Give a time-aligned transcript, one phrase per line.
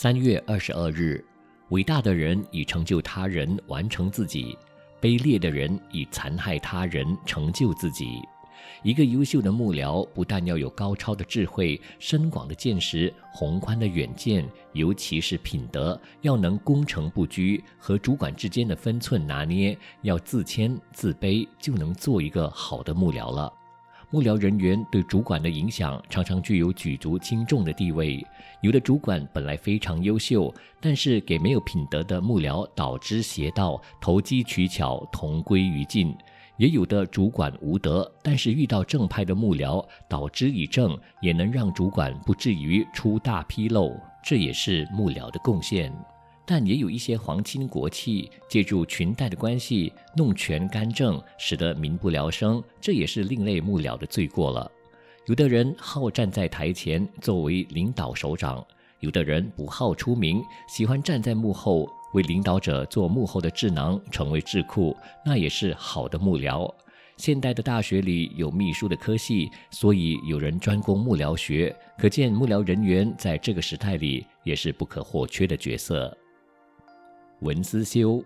[0.00, 1.24] 三月二十二日，
[1.70, 4.56] 伟大的人以成就他人完成自己，
[5.00, 8.20] 卑劣的人以残害他人成就自己。
[8.84, 23.52] 一个优秀的幕僚不但要有高超的智慧、深广的见识、宏观的远见，尤其是品德，要能攻城不居，和主管之间的分寸拿捏，要自谦自卑，就能做一个好的幕僚了。
[24.10, 28.24] 幕僚人员对主管的影响常常具有举足轻重的地位。
[28.62, 36.14] 有的主管本来非常优秀，但是给没有品德的幕僚导之邪道，投机取巧，同归于尽；
[36.56, 43.94] 也有的主管无德，但是遇到正派的幕僚导之以正，也能让主管不至于出大纰漏。
[44.24, 45.92] 这也是幕僚的贡献。
[46.50, 54.70] 但也有一些皇亲国戚借助裙带的关系弄权干政，使得民不聊生，这也是另类幕僚的罪过了。
[55.26, 58.66] 有的人好站在台前作为领导首长，
[59.00, 66.66] 有的人不好出名，喜欢站在幕后为领导者做幕后的智囊，成为智库，那也是好的幕僚。
[67.18, 76.16] 现代的大学里有秘书的科系，所以有人专攻幕僚学，可见幕僚人员在这个时代里也是不可或缺的角色。
[77.40, 78.22] 文思修，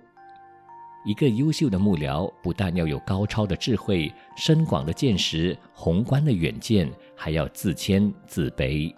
[1.04, 8.94] 一个优秀的幕僚，不但要有高超的智慧、深广的见识、宏观的远见，还要自谦自卑。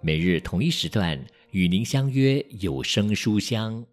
[0.00, 1.18] 每日同一时段
[1.50, 3.84] 与您相约有声书香。